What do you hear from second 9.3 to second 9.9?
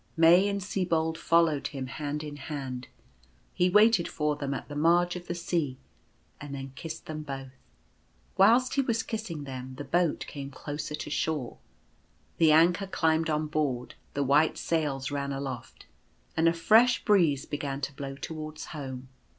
them, the